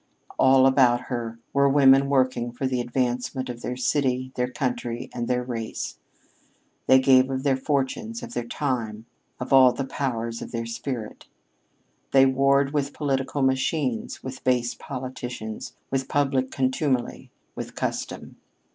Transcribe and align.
All 0.39 0.65
about 0.65 1.01
her 1.09 1.37
were 1.53 1.69
women 1.69 2.09
working 2.09 2.51
for 2.51 2.65
the 2.65 2.81
advancement 2.81 3.49
of 3.51 3.61
their 3.61 3.77
city, 3.77 4.31
their 4.33 4.49
country, 4.49 5.11
and 5.13 5.27
their 5.27 5.43
race. 5.43 5.99
They 6.87 6.97
gave 6.97 7.29
of 7.29 7.43
their 7.43 7.55
fortunes, 7.55 8.23
of 8.23 8.33
their 8.33 8.47
time, 8.47 9.05
of 9.39 9.53
all 9.53 9.71
the 9.73 9.85
powers 9.85 10.41
of 10.41 10.51
their 10.51 10.65
spirit. 10.65 11.27
They 12.13 12.25
warred 12.25 12.73
with 12.73 12.93
political 12.95 13.43
machines, 13.43 14.23
with 14.23 14.43
base 14.43 14.73
politicians, 14.73 15.75
with 15.91 16.09
public 16.09 16.49
contumely, 16.49 17.29
with 17.53 17.75
custom. 17.75 18.37